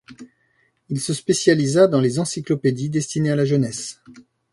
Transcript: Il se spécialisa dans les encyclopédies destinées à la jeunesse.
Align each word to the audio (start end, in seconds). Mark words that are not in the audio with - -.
Il 0.89 0.99
se 0.99 1.13
spécialisa 1.13 1.85
dans 1.87 2.01
les 2.01 2.17
encyclopédies 2.17 2.89
destinées 2.89 3.29
à 3.29 3.35
la 3.35 3.45
jeunesse. 3.45 4.01